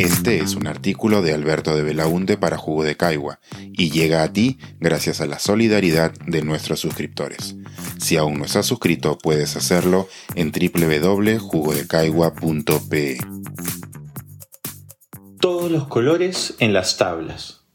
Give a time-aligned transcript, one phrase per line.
[0.00, 4.32] Este es un artículo de Alberto de Belaunte para Jugo de Caigua y llega a
[4.32, 7.54] ti gracias a la solidaridad de nuestros suscriptores.
[7.98, 13.18] Si aún no estás suscrito, puedes hacerlo en www.jugodecaigua.pe.
[15.38, 17.66] Todos los colores en las tablas.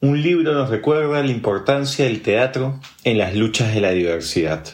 [0.00, 4.68] Un libro nos recuerda la importancia del teatro en las luchas de la diversidad.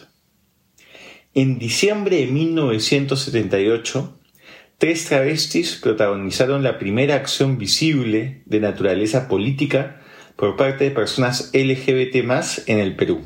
[1.33, 4.20] En diciembre de 1978,
[4.81, 10.01] tres travestis protagonizaron la primera acción visible de naturaleza política
[10.37, 12.17] por parte de personas LGBT
[12.67, 13.21] en el Perú.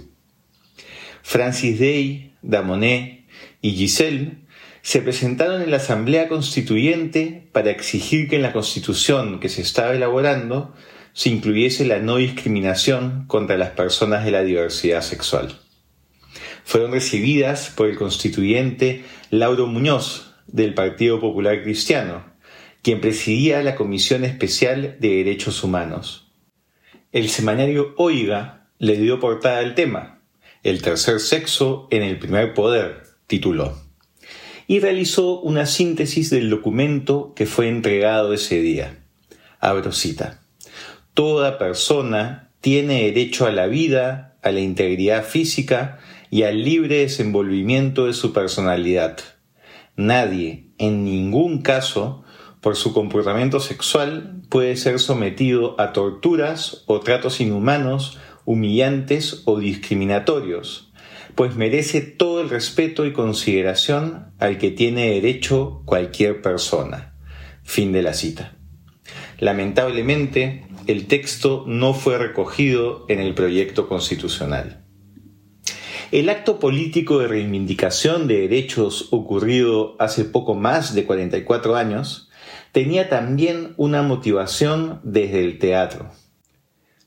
[1.23, 3.29] Francis Day, Damonet
[3.63, 4.39] y Giselle
[4.83, 9.95] se presentaron en la Asamblea Constituyente para exigir que en la Constitución que se estaba
[9.95, 10.75] elaborando
[11.13, 15.61] se incluyese la no discriminación contra las personas de la diversidad sexual.
[16.65, 22.25] Fueron recibidas por el constituyente Lauro Muñoz, del Partido Popular Cristiano,
[22.81, 26.31] quien presidía la Comisión Especial de Derechos Humanos.
[27.11, 30.23] El semanario Oiga le dio portada al tema,
[30.63, 33.77] El tercer sexo en el primer poder, tituló,
[34.69, 39.01] y realizó una síntesis del documento que fue entregado ese día.
[39.59, 40.41] Abro cita.
[41.15, 45.99] Toda persona tiene derecho a la vida, a la integridad física
[46.31, 49.34] y al libre desenvolvimiento de su personalidad
[49.97, 52.25] Nadie, en ningún caso,
[52.61, 60.93] por su comportamiento sexual, puede ser sometido a torturas o tratos inhumanos, humillantes o discriminatorios,
[61.35, 67.15] pues merece todo el respeto y consideración al que tiene derecho cualquier persona.
[67.63, 68.57] Fin de la cita.
[69.39, 74.84] Lamentablemente, el texto no fue recogido en el proyecto constitucional.
[76.15, 82.31] El acto político de reivindicación de derechos ocurrido hace poco más de 44 años
[82.71, 86.13] tenía también una motivación desde el teatro.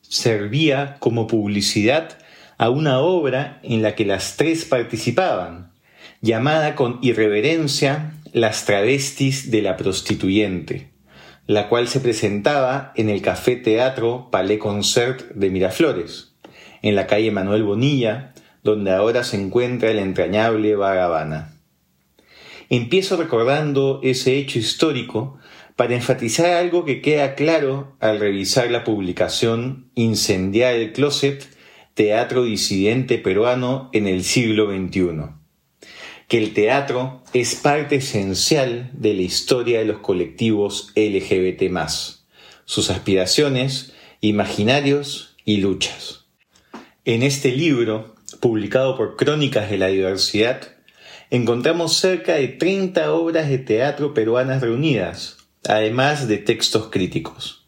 [0.02, 2.18] Servía como publicidad
[2.58, 5.72] a una obra en la que las tres participaban,
[6.20, 10.92] llamada con irreverencia Las travestis de la prostituyente,
[11.46, 16.34] la cual se presentaba en el Café Teatro Palais Concert de Miraflores,
[16.82, 18.34] en la calle Manuel Bonilla,
[18.68, 21.54] donde ahora se encuentra el entrañable Vagabana.
[22.70, 25.38] Empiezo recordando ese hecho histórico
[25.78, 31.48] para enfatizar algo que queda claro al revisar la publicación Incendiar el Closet,
[31.94, 35.32] Teatro Disidente Peruano en el siglo XXI.
[36.28, 41.72] Que el teatro es parte esencial de la historia de los colectivos LGBT,
[42.66, 46.26] sus aspiraciones, imaginarios y luchas.
[47.06, 50.62] En este libro publicado por Crónicas de la Diversidad,
[51.30, 57.68] encontramos cerca de 30 obras de teatro peruanas reunidas, además de textos críticos.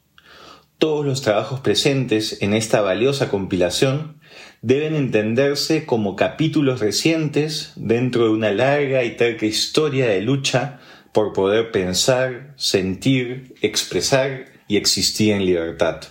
[0.77, 4.19] Todos los trabajos presentes en esta valiosa compilación
[4.61, 10.79] deben entenderse como capítulos recientes dentro de una larga y terca historia de lucha
[11.11, 16.01] por poder pensar, sentir, expresar y existir en libertad.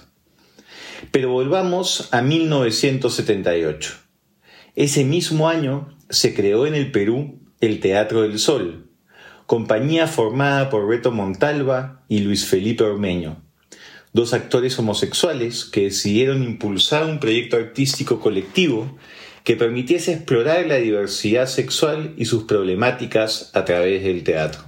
[1.13, 4.08] Pero volvamos a 1978.
[4.79, 8.87] Ese mismo año se creó en el Perú el Teatro del Sol,
[9.47, 13.43] compañía formada por Beto Montalva y Luis Felipe Ormeño,
[14.13, 18.97] dos actores homosexuales que decidieron impulsar un proyecto artístico colectivo
[19.43, 24.63] que permitiese explorar la diversidad sexual y sus problemáticas a través del teatro.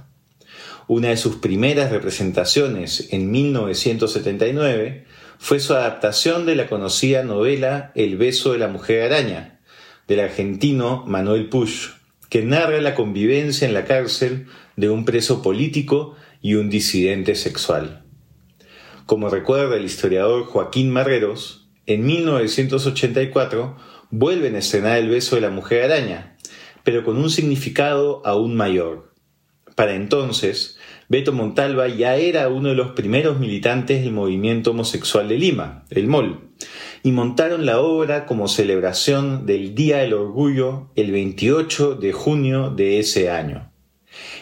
[0.89, 5.05] Una de sus primeras representaciones en 1979
[5.37, 9.60] fue su adaptación de la conocida novela El beso de la mujer araña,
[10.11, 11.87] del argentino Manuel Push,
[12.27, 18.03] que narra la convivencia en la cárcel de un preso político y un disidente sexual.
[19.05, 23.77] Como recuerda el historiador Joaquín Marreros, en 1984
[24.09, 26.35] vuelven a estrenar El beso de la mujer araña,
[26.83, 29.13] pero con un significado aún mayor.
[29.75, 30.77] Para entonces,
[31.07, 36.07] Beto Montalva ya era uno de los primeros militantes del movimiento homosexual de Lima, el
[36.07, 36.49] MOL,
[37.03, 42.99] y montaron la obra como celebración del Día del Orgullo el 28 de junio de
[42.99, 43.71] ese año.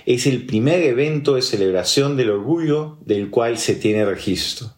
[0.05, 4.73] Es el primer evento de celebración del orgullo del cual se tiene registro.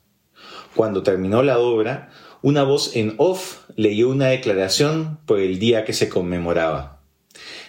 [0.75, 2.09] Cuando terminó la obra,
[2.41, 7.01] una voz en off leyó una declaración por el día que se conmemoraba.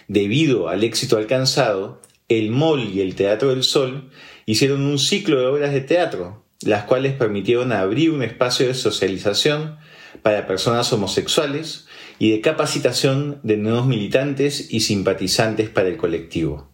[0.07, 4.09] Debido al éxito alcanzado, el MOL y el Teatro del Sol
[4.45, 9.77] hicieron un ciclo de obras de teatro, las cuales permitieron abrir un espacio de socialización
[10.21, 11.87] para personas homosexuales
[12.19, 16.69] y de capacitación de nuevos militantes y simpatizantes para el colectivo.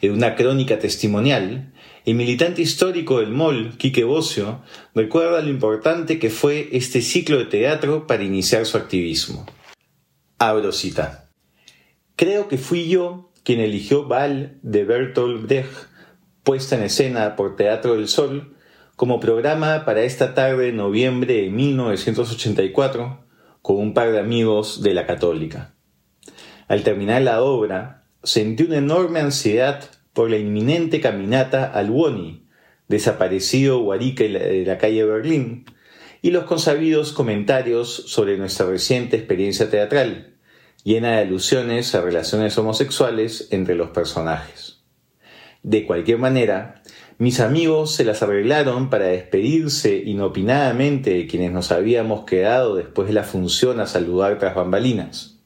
[0.00, 1.72] En una crónica testimonial,
[2.06, 4.62] El militante histórico del MOL, Quique Bocio,
[4.94, 9.46] recuerda lo importante que fue este ciclo de teatro para iniciar su activismo.
[10.38, 11.30] Abro cita.
[12.14, 15.72] Creo que fui yo quien eligió Val de Bertolt Brecht,
[16.42, 18.54] puesta en escena por Teatro del Sol,
[18.96, 23.24] como programa para esta tarde de noviembre de 1984
[23.60, 25.74] con un par de amigos de la Católica.
[26.68, 32.46] Al terminar la obra, sentí una enorme ansiedad por la inminente caminata al Woni,
[32.88, 35.66] desaparecido Huarique de la calle Berlín,
[36.22, 40.36] y los consabidos comentarios sobre nuestra reciente experiencia teatral,
[40.84, 44.84] llena de alusiones a relaciones homosexuales entre los personajes.
[45.62, 46.82] De cualquier manera,
[47.18, 53.14] mis amigos se las arreglaron para despedirse inopinadamente de quienes nos habíamos quedado después de
[53.14, 55.38] la función a saludar tras bambalinas.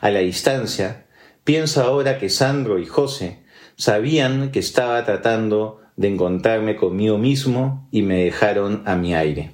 [0.00, 1.06] A la distancia,
[1.42, 3.42] pienso ahora que Sandro y José
[3.76, 9.52] sabían que estaba tratando de encontrarme conmigo mismo y me dejaron a mi aire.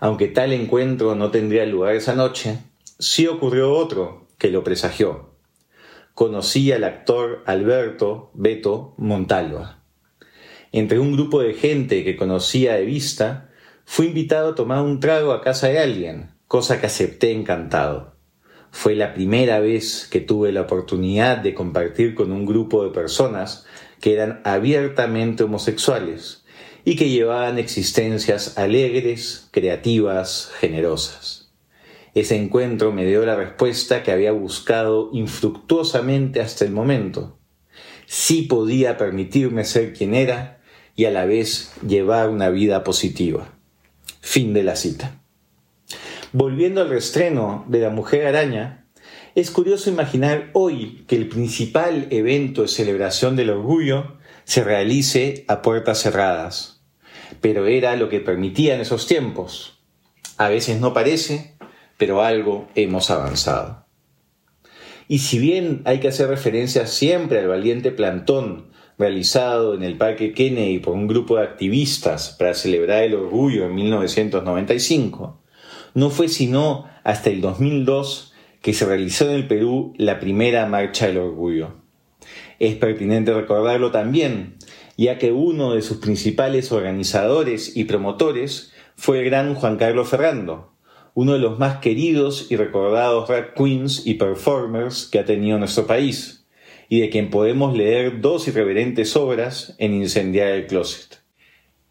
[0.00, 2.58] Aunque tal encuentro no tendría lugar esa noche,
[2.98, 5.30] sí ocurrió otro que lo presagió.
[6.14, 9.75] Conocí al actor Alberto Beto Montalva.
[10.72, 13.50] Entre un grupo de gente que conocía de vista,
[13.84, 18.16] fui invitado a tomar un trago a casa de alguien, cosa que acepté encantado.
[18.70, 23.64] Fue la primera vez que tuve la oportunidad de compartir con un grupo de personas
[24.00, 26.44] que eran abiertamente homosexuales
[26.84, 31.52] y que llevaban existencias alegres, creativas, generosas.
[32.14, 37.38] Ese encuentro me dio la respuesta que había buscado infructuosamente hasta el momento.
[38.06, 40.55] Sí podía permitirme ser quien era
[40.96, 43.52] y a la vez llevar una vida positiva.
[44.20, 45.20] Fin de la cita.
[46.32, 48.86] Volviendo al restreno de La Mujer Araña,
[49.34, 55.60] es curioso imaginar hoy que el principal evento de celebración del orgullo se realice a
[55.60, 56.82] puertas cerradas.
[57.40, 59.78] Pero era lo que permitían esos tiempos.
[60.38, 61.56] A veces no parece,
[61.98, 63.86] pero algo hemos avanzado.
[65.08, 70.32] Y si bien hay que hacer referencia siempre al valiente plantón realizado en el Parque
[70.32, 75.40] Kennedy por un grupo de activistas para celebrar el orgullo en 1995,
[75.94, 78.32] no fue sino hasta el 2002
[78.62, 81.74] que se realizó en el Perú la primera Marcha del Orgullo.
[82.58, 84.56] Es pertinente recordarlo también,
[84.96, 90.72] ya que uno de sus principales organizadores y promotores fue el gran Juan Carlos Ferrando,
[91.14, 95.86] uno de los más queridos y recordados drag queens y performers que ha tenido nuestro
[95.86, 96.35] país,
[96.88, 101.20] y de quien podemos leer dos irreverentes obras en Incendiar el Closet.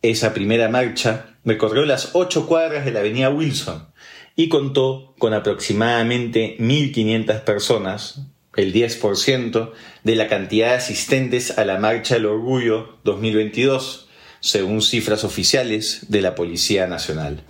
[0.01, 3.87] Esa primera marcha recorrió las ocho cuadras de la avenida Wilson,
[4.35, 8.21] y contó con aproximadamente 1.500 personas,
[8.55, 9.71] el 10%
[10.03, 14.09] de la cantidad de asistentes a la Marcha del Orgullo 2022,
[14.39, 17.43] según cifras oficiales de la Policía Nacional.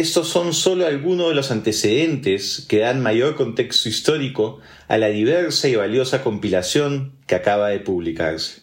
[0.00, 4.58] Estos son solo algunos de los antecedentes que dan mayor contexto histórico
[4.88, 8.62] a la diversa y valiosa compilación que acaba de publicarse.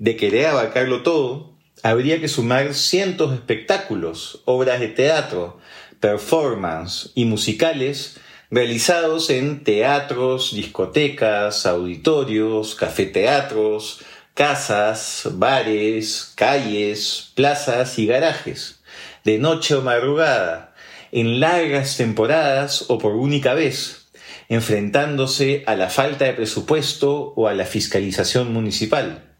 [0.00, 1.54] De querer abarcarlo todo,
[1.84, 5.60] habría que sumar cientos de espectáculos, obras de teatro,
[6.00, 8.18] performance y musicales
[8.50, 14.00] realizados en teatros, discotecas, auditorios, cafeteatros,
[14.34, 18.79] casas, bares, calles, plazas y garajes,
[19.24, 20.74] de noche o madrugada,
[21.12, 24.10] en largas temporadas o por única vez,
[24.48, 29.30] enfrentándose a la falta de presupuesto o a la fiscalización municipal.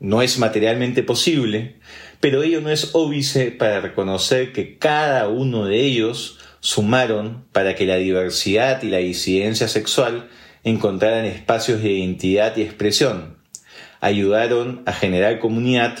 [0.00, 1.76] No es materialmente posible,
[2.20, 7.86] pero ello no es óbice para reconocer que cada uno de ellos sumaron para que
[7.86, 10.28] la diversidad y la disidencia sexual
[10.64, 13.38] encontraran espacios de identidad y expresión,
[14.00, 15.98] ayudaron a generar comunidad,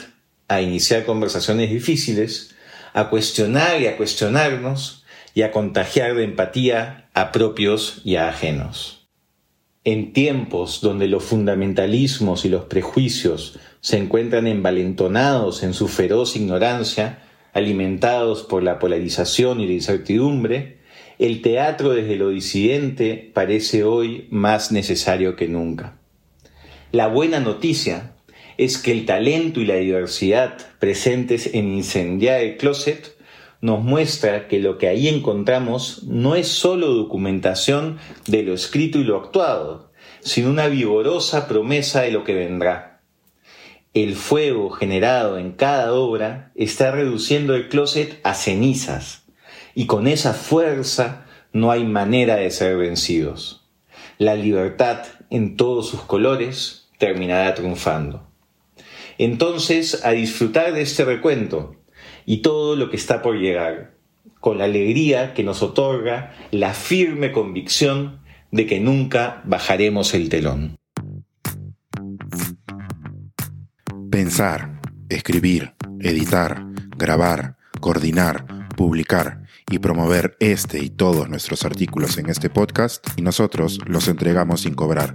[0.48, 2.54] a iniciar conversaciones difíciles,
[2.98, 9.08] a cuestionar y a cuestionarnos y a contagiar de empatía a propios y a ajenos.
[9.84, 17.20] En tiempos donde los fundamentalismos y los prejuicios se encuentran envalentonados en su feroz ignorancia,
[17.52, 20.78] alimentados por la polarización y la incertidumbre,
[21.20, 25.98] el teatro desde lo disidente parece hoy más necesario que nunca.
[26.90, 28.14] La buena noticia
[28.58, 33.16] es que el talento y la diversidad presentes en Incendiar el Closet
[33.60, 39.04] nos muestra que lo que ahí encontramos no es solo documentación de lo escrito y
[39.04, 43.00] lo actuado, sino una vigorosa promesa de lo que vendrá.
[43.94, 49.24] El fuego generado en cada obra está reduciendo el closet a cenizas,
[49.74, 53.68] y con esa fuerza no hay manera de ser vencidos.
[54.18, 58.27] La libertad en todos sus colores terminará triunfando.
[59.18, 61.74] Entonces, a disfrutar de este recuento
[62.24, 63.94] y todo lo que está por llegar,
[64.40, 68.20] con la alegría que nos otorga la firme convicción
[68.52, 70.76] de que nunca bajaremos el telón.
[74.10, 76.64] Pensar, escribir, editar,
[76.96, 83.80] grabar, coordinar, publicar y promover este y todos nuestros artículos en este podcast y nosotros
[83.86, 85.14] los entregamos sin cobrar.